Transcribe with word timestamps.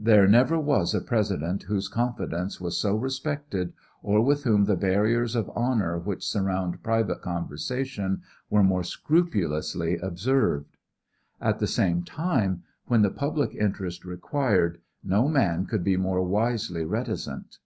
There 0.00 0.28
never 0.28 0.60
was 0.60 0.94
a 0.94 1.00
President 1.00 1.64
whose 1.64 1.88
confidence 1.88 2.60
was 2.60 2.78
so 2.78 2.94
respected 2.94 3.72
or 4.00 4.20
with 4.22 4.44
whom 4.44 4.66
the 4.66 4.76
barriers 4.76 5.34
of 5.34 5.50
honor 5.56 5.98
which 5.98 6.24
surround 6.24 6.84
private 6.84 7.20
conversation 7.20 8.22
were 8.48 8.62
more 8.62 8.84
scrupulously 8.84 9.98
observed. 9.98 10.76
At 11.40 11.58
the 11.58 11.66
same 11.66 12.04
time, 12.04 12.62
when 12.84 13.02
the 13.02 13.10
public 13.10 13.56
interest 13.56 14.04
required, 14.04 14.78
no 15.02 15.26
man 15.28 15.66
could 15.66 15.82
be 15.82 15.96
more 15.96 16.22
wisely 16.24 16.84
reticent. 16.84 17.58